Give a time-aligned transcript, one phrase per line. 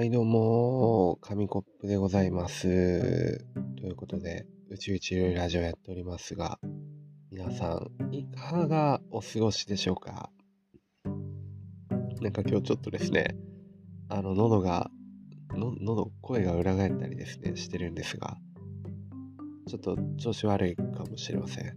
[0.00, 3.44] はい、どうも、紙コップでございます。
[3.76, 6.58] ということで、宇宙一流ラジオやっておりますが、
[7.30, 10.30] 皆さん、いかがお過ごしでしょうか？
[12.22, 13.36] なんか今日ちょっとですね、
[14.08, 14.90] あの、喉が、
[15.54, 18.38] 喉、声が裏返ったりですね、してるんですが、
[19.68, 21.76] ちょっと調子悪いかもしれません。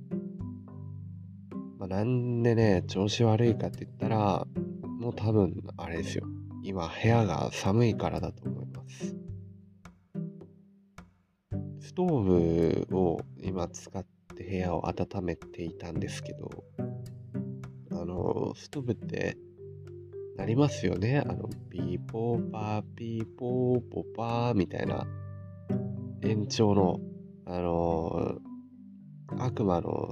[1.78, 4.48] まあ、なんでね、調子悪いかって言ったら、
[5.02, 6.26] もう多分、あれですよ。
[6.64, 9.16] 今、部屋が寒いからだと思います。
[11.80, 16.50] ストーブを今使って部屋を温めていたんですけど、
[17.92, 19.38] あの、ストーブって、
[20.36, 21.20] なりますよね。
[21.20, 25.06] あの、ピーポーパー、ピーポーポパーみたいな
[26.22, 27.00] 延長の、
[27.46, 28.40] あの、
[29.38, 30.12] 悪魔の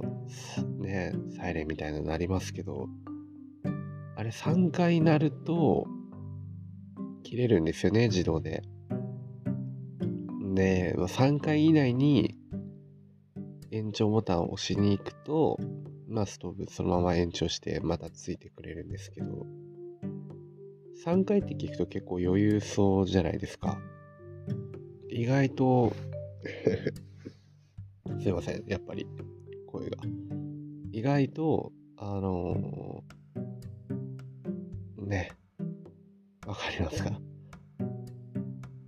[0.78, 2.88] ね、サイレンみたいなのなりますけど、
[4.16, 5.86] あれ3回鳴ると
[7.22, 8.62] 切れるんですよね、自動で。
[10.54, 12.36] で、まあ3回以内に
[13.70, 15.58] 延長ボタンを押しに行くと、
[16.08, 19.46] まあストーブそのまま延長してまたついてくれるんですけど、
[21.04, 23.80] 3回って聞くと結構余裕そうじゃないですか。
[25.08, 25.92] 意外と
[28.22, 29.06] すいません、やっぱり
[29.66, 29.98] 声が。
[30.92, 33.12] 意外と、あのー
[35.06, 35.30] ね、
[36.46, 37.18] わかりますか？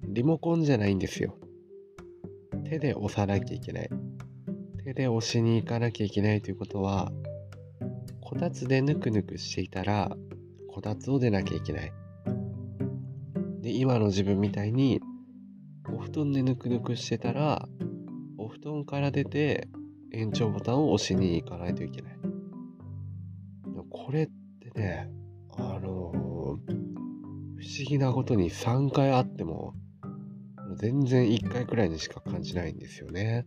[0.03, 1.37] リモコンじゃないんですよ。
[2.65, 3.91] 手で押さなきゃいけない。
[4.85, 7.13] 手で押しに行かなきゃいけないということは、
[8.21, 10.17] こたつでぬくぬくしていたら、
[10.69, 11.93] こたつを出なきゃいけない。
[13.61, 15.01] で、今の自分みたいに、
[15.93, 17.69] お布団でぬくぬくしてたら、
[18.37, 19.69] お布団から出て
[20.13, 22.14] 延長ボタンを押しに行かないといけない。
[27.85, 29.75] 議なことに3回あっても、
[30.77, 33.47] 全然1回くらいにしか感じないんですよね。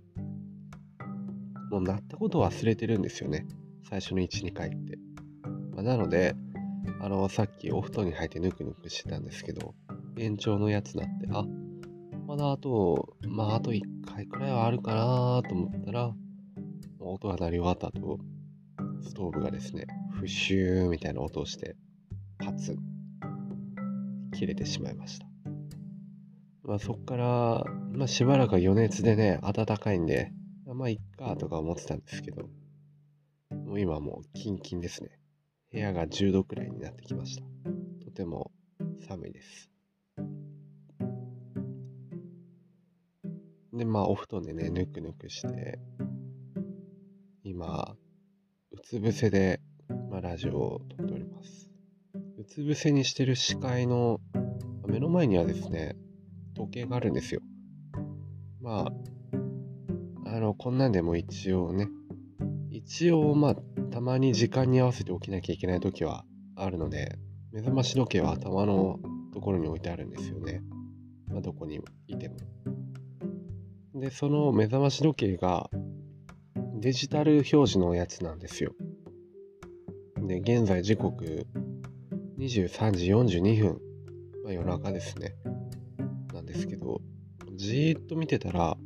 [1.69, 3.45] もう鳴ったこと忘れてるんですよね。
[3.89, 4.97] 最初の1、2回って。
[5.71, 6.35] まあなので、
[7.01, 9.75] あの、さっきお布団に入ってぬくぬくしてたんですけど、
[10.17, 11.45] 延長のやつなって、あ、
[12.25, 16.13] まだあと、まああと1回くらいはあるかなと思ったら、
[16.99, 18.19] 音が鳴り終わった後、
[19.01, 21.75] ストーブがですね、フシューみたいな音をして、
[22.39, 22.77] パツン、
[24.37, 25.27] 切れてしまいました。
[26.63, 30.31] まあそっから、まあしばらく余熱でね、暖かいんで、
[30.65, 32.49] まあいっかとか思ってたんですけど、
[33.51, 35.09] もう今もうキンキンですね。
[35.71, 37.43] 部屋が10度くらいになってきました。
[38.05, 38.51] とても
[39.07, 39.71] 寒いです。
[43.73, 45.79] で、まあお布団でね、ぬくぬくして、
[47.43, 47.95] 今、
[48.71, 49.61] うつ伏せで、
[50.11, 51.71] まあ、ラジオを撮っております。
[52.37, 54.19] うつ伏せにしてる視界の
[54.87, 55.95] 目の前にはですね、
[56.55, 57.41] 時計があるんですよ。
[58.61, 61.89] まあ、あの、こんなんでも一応ね、
[62.71, 63.55] 一応まあ、
[63.91, 66.25] たまに時間に合わせて起きなきゃいけない時は
[66.55, 67.17] あるので、
[67.51, 68.99] 目覚まし時計は頭の
[69.33, 70.61] ところに置いてあるんですよね。
[71.27, 72.37] まあ、どこにいても。
[73.95, 75.69] で、その目覚まし時計が
[76.79, 78.73] デジタル表示のやつなんですよ。
[80.27, 81.45] で、現在時刻
[82.37, 83.86] 23時42分。
[84.47, 85.35] まあ、夜中ですね。
[86.33, 87.01] なんですけど、
[87.57, 88.77] じーっと見てたら、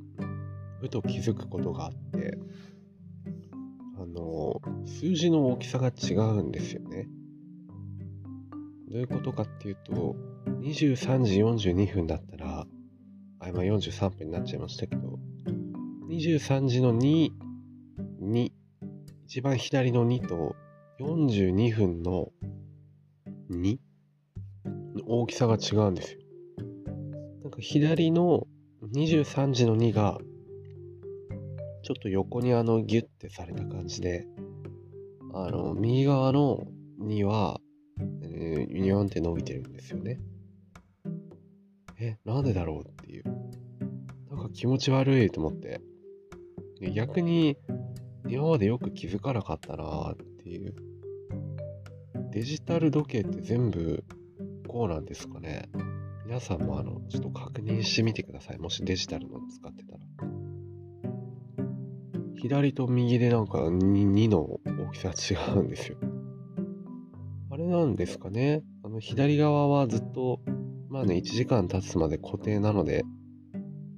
[0.79, 2.39] ふと気づくことがあって、
[3.95, 7.07] あの、数字の大きさが違うんですよね。
[8.89, 10.15] どういうことかっていうと、
[10.47, 12.65] 23時42分だったら、
[13.37, 15.19] あ、今43分になっちゃいましたけど、
[16.09, 17.29] 23時の2、
[18.19, 18.51] 2、
[19.25, 20.55] 一番左の2と
[20.99, 22.31] 42分の
[23.51, 23.90] 2?
[25.05, 26.19] 大きさが違うんですよ。
[27.43, 28.47] なんか左の
[28.93, 30.19] 23時の2が
[31.83, 34.27] ちょっと横にあのギュッてされた感じで、
[35.33, 36.65] あの、右側の
[36.99, 37.59] 2は、
[38.21, 40.19] えー、ユニョンって伸びてるんですよね。
[41.99, 43.23] え、なんでだろうっていう。
[44.29, 45.81] なんか気持ち悪いと思って。
[46.95, 47.57] 逆に
[48.27, 50.75] 今までよく気づかなかったなっていう。
[52.31, 54.03] デジタル時計って全部
[54.71, 55.69] こうなんですかね。
[56.25, 58.57] 皆さんもあの、ちょっと確認してみてください。
[58.57, 59.99] もしデジタルの使ってたら。
[62.37, 63.79] 左と右でなんか 2,
[64.13, 65.97] 2の大きさ違うんですよ。
[67.49, 68.63] あれなんですかね。
[68.85, 70.39] あの、左側はずっと、
[70.87, 73.03] まあね、1時間経つまで固定なので、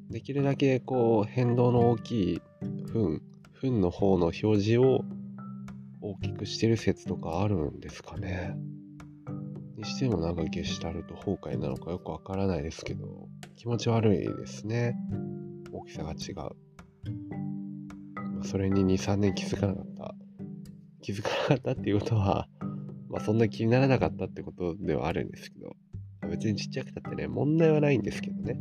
[0.10, 2.42] できるだけこう変動の大きい
[2.92, 3.22] 分、
[3.62, 5.06] 分の方の表示を
[6.02, 8.56] 大きくしてる説とかあるんですかね。
[9.84, 13.28] にしてもなんかゲシュタルト崩壊なのかよくわからないですけど、
[13.58, 14.96] 気持ち悪いですね。
[15.74, 16.56] 大きさが違う。
[18.46, 20.16] それに2、3年気づかなかった。
[21.02, 22.48] 気づかなかったっていうことは、
[23.10, 25.76] まあそんな気にならなかったってことではあるんですけど、
[26.30, 28.58] 別にちっちゃくたってね、問題はないんですけどね。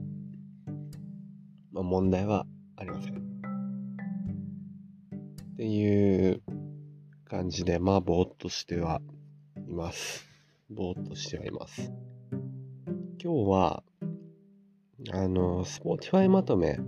[1.71, 2.47] まあ問題は
[2.77, 3.15] ありません。
[3.15, 3.19] っ
[5.57, 6.43] ていう
[7.27, 9.01] 感じで、まあぼーっとしては
[9.69, 10.32] います。
[10.75, 11.93] ぼーっとしてはいます。
[13.23, 13.83] 今日は、
[15.13, 16.79] あの、Spotify まとめ、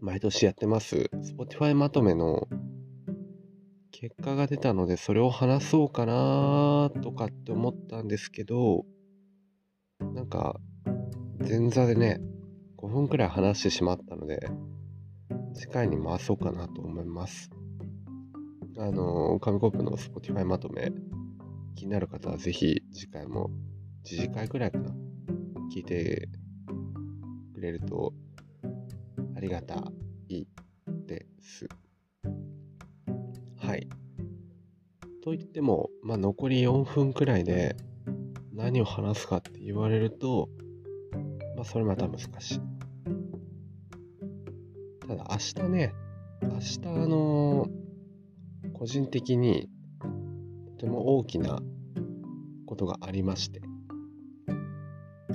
[0.00, 1.10] 毎年やってます。
[1.14, 2.48] Spotify まとめの
[3.92, 8.84] 結果が出たので、それを話そうかなとかって思ったんですけど、
[10.00, 10.56] なんか、
[11.38, 12.20] 前座でね、
[12.78, 14.48] 5分くらい話してしまったので、
[15.54, 17.50] 次回に回そうかなと思います。
[18.76, 20.90] あの、紙コップの Spotify まとめ、
[21.74, 23.50] 気になる方はぜひ次回も
[24.04, 24.90] 1次回くらいかな、
[25.74, 26.28] 聞いて
[27.54, 28.12] くれると
[29.36, 29.82] ありがた
[30.28, 30.46] い
[31.06, 31.68] です。
[33.56, 33.88] はい。
[35.22, 37.76] といっても、まあ、残り4分くらいで
[38.52, 40.48] 何を話すかって言われると、
[41.56, 42.60] まあ、それまた難しい。
[45.06, 45.94] ただ、明日ね、
[46.42, 47.66] 明日あの、
[48.72, 49.71] 個人的にと
[50.82, 51.60] ても大きな
[52.66, 53.62] ことがありまして、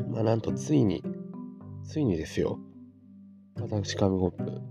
[0.09, 1.01] まあ、なんとついに、
[1.85, 2.59] ついにですよ、
[3.55, 4.61] 私、紙コップ、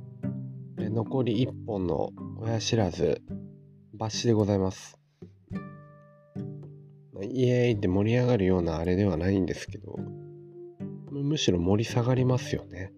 [0.90, 3.22] 残り1本の親知らず
[3.98, 4.98] 抜歯でございます。
[7.22, 9.96] イエーイって盛り上がるようなあれではないんですけど、
[11.10, 12.92] むしろ盛り下がりますよね。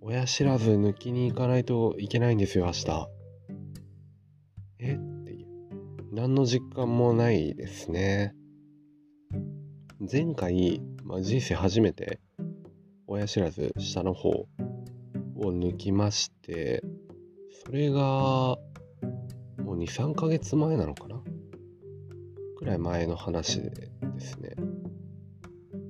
[0.00, 3.08] 親知らず抜きに行かないといけないんですよ、明日。
[4.78, 4.94] え？
[4.94, 5.17] っ。
[6.10, 8.34] 何の実感もないですね。
[10.10, 12.18] 前回、まあ、人生初めて
[13.06, 14.46] 親知らず下の方を
[15.36, 16.82] 抜きまして、
[17.64, 18.56] それがも
[19.74, 21.20] う2、3ヶ月前なのかな？
[22.56, 23.90] くらい前の話でで
[24.20, 24.54] すね。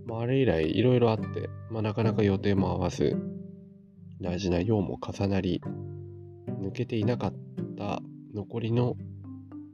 [0.04, 3.16] まあ、あれ以来いろいろあって、まあ、なかなか予定も合わず、
[4.20, 5.62] 大事な用も重なり、
[6.60, 7.34] 抜けていなかっ
[7.76, 8.02] た
[8.34, 8.96] 残りの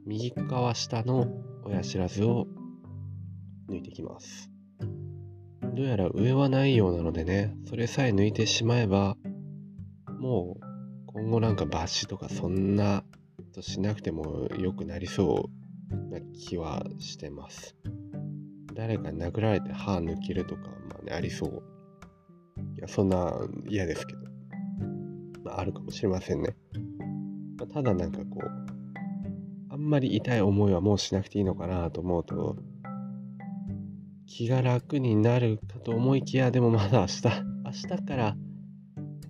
[0.05, 1.27] 右側下の
[1.63, 2.45] 親知らずを
[3.67, 4.51] 抜いていきます。
[5.75, 9.17] どうやら上はないようなのでね、それさえ抜いてしまえば、
[10.19, 10.65] もう
[11.07, 13.03] 今後なんか抜歯とかそんな
[13.51, 15.49] としなくても良くなりそ
[15.91, 17.75] うな気はしてます。
[18.75, 21.63] 誰か殴られて歯抜けるとか、まあね、ありそう。
[22.77, 23.33] いや、そんな
[23.67, 24.19] 嫌ですけど。
[25.43, 26.55] まあ、あるかもしれませんね。
[27.57, 28.74] まあ、ただなんかこう、
[29.85, 32.57] んまり痛い思いはもうしなくていいのかなと思うと、
[34.25, 37.23] 気が楽になるかと思いきや、でもまだ明日、
[37.63, 38.35] 明日から、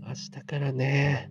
[0.08, 1.30] 明日からね、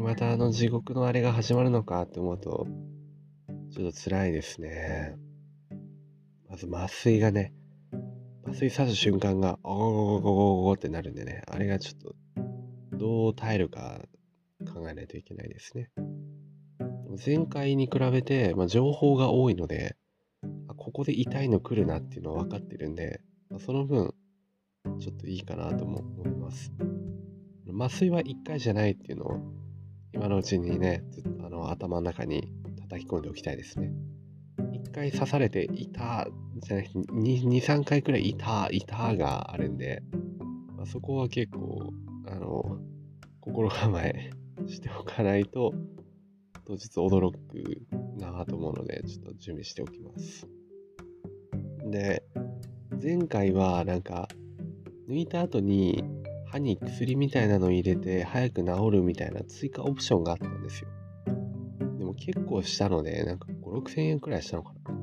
[0.00, 2.66] またあの地獄のあれが始まるのかって思うと、
[3.72, 5.16] ちょっと辛いですね。
[6.48, 7.54] まず麻酔がね、
[8.44, 12.16] 麻酔刺す瞬間が、おごごごごごごってなるんでね、あれがちょっと、
[12.96, 14.00] どう耐えるか
[14.74, 15.90] 考えないといけないですね。
[17.16, 19.96] 前回に比べて、まあ、情報が多いので、
[20.76, 24.14] ここで痛いの来るなっていうのは分かってるんで、まあ、その分、
[24.98, 26.72] ちょっといいかなとも思います。
[27.72, 29.40] 麻酔は1回じゃないっていうのを
[30.12, 32.52] 今のうちにね、ずっとあの頭の中に
[32.88, 33.92] 叩き込んでおきたいですね。
[34.72, 36.26] 一回刺されて、いた
[36.56, 38.84] じゃなくて、2、3回くらいいた、い
[39.16, 40.02] があるんで、
[40.76, 41.92] まあ、そこは結構、
[42.26, 42.78] あの、
[43.40, 44.30] 心構え
[44.66, 45.72] しておかないと、
[46.70, 47.82] 当日驚く
[48.16, 50.46] なと思うので、ちょっと準備しておきます。
[51.90, 52.22] で、
[53.02, 54.28] 前回はなんか、
[55.08, 56.04] 抜いた後に、
[56.46, 60.88] 歯に薬みたいなのを入れて早く治るみたいな追加オプションがあったんですよ。
[61.98, 64.94] でも結構したので、なんか5、6千円くらいしたのかな。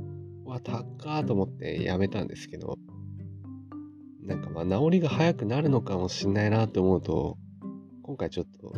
[0.45, 2.77] うわ、高ーと思ってやめたんですけど、
[4.21, 7.37] なんかまあ治りが早くなるのかもしんないなと思うと、
[8.03, 8.73] 今回ちょっと、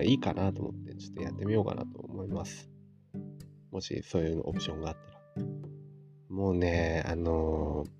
[0.00, 2.70] まあいいかなと思って、ちょっとやってみようかなと思います。
[3.70, 5.46] もしそういうオプションがあったら。
[6.28, 7.90] もうね、あのー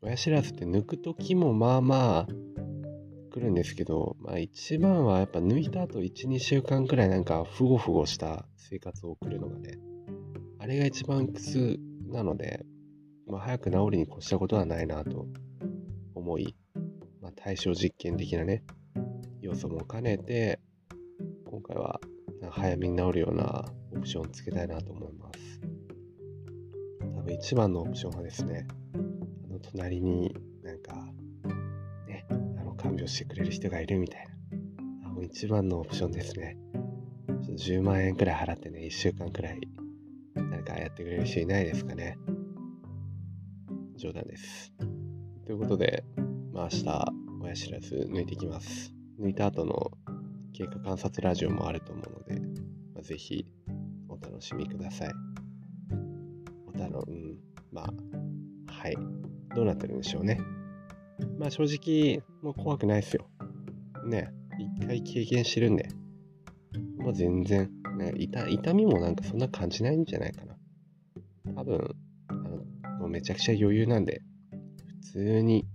[0.00, 2.26] 親知らずって抜く時もまあまあ
[3.32, 9.76] 来るんですけど、まあ一番はやっぱ抜いた後1、2週間くらいなんかふごふごした生活を送るのがね、
[10.60, 11.80] あれが一番苦痛
[12.10, 12.64] なので、
[13.26, 15.26] まあ早く治りに越したことはないなと
[16.14, 16.54] 思い、
[17.20, 18.62] まあ対象実験的なね、
[19.40, 20.60] 要素も兼ねて、
[21.68, 22.00] 回は
[22.50, 25.60] 早めに治るようなオプションをつけたいなと思います。
[27.04, 30.94] もう一番のオプションはですね、あの隣になんか、
[32.06, 32.34] ね、あ
[32.64, 34.26] の看病してくれる人がいるみたい
[35.02, 35.10] な。
[35.10, 36.56] もう一番のオプションですね。
[37.44, 39.60] ちょっと10万円くらい払ってね、1週間くらい、
[40.34, 42.16] 誰かやってくれる人いないですかね。
[43.96, 44.72] 冗談です。
[45.44, 46.04] ということで、
[46.52, 48.94] まあ明日、親知らず抜いていきます。
[49.20, 49.90] 抜いた後の
[50.52, 52.40] 経過観察ラジオもあると思うので、
[52.94, 53.46] まあ、ぜひ
[54.08, 55.10] お楽しみください。
[56.66, 57.36] おたの、うん、
[57.72, 58.96] まあ、はい。
[59.54, 60.40] どうなってるんでしょうね。
[61.38, 63.26] まあ正直、もう怖くないですよ。
[64.06, 65.88] ね、一回経験してるんで、
[66.98, 70.56] もう全然、ね、痛痛みもなんかそんな感じないんじゃないかな。
[71.54, 71.96] 多分、
[72.28, 72.50] あの、
[72.98, 74.22] もうめちゃくちゃ余裕なんで、
[75.02, 75.66] 普通に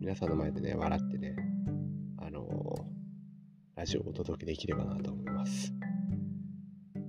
[0.00, 1.36] 皆さんの前でね、笑ってね、
[2.18, 3.01] あのー、
[3.74, 5.72] ラジオをお届けできればなと思います。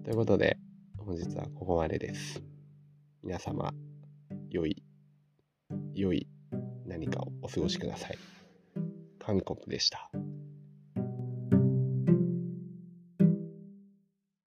[0.06, 0.58] ということで、
[0.98, 2.42] 本日はここまでです。
[3.22, 3.74] 皆様、
[4.50, 4.82] 良い、
[5.94, 6.30] 良い
[6.86, 8.18] 何かをお過ごしください。
[9.20, 10.10] 韓国でした。